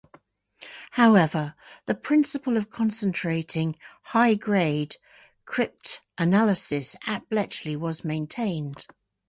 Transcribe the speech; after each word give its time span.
However, 0.93 1.53
the 1.85 1.93
principle 1.93 2.57
of 2.57 2.71
concentrating 2.71 3.77
high-grade 4.05 4.95
cryptanalysis 5.45 6.95
at 7.05 7.29
Bletchley 7.29 7.75
was 7.75 8.03
maintained. 8.03 8.87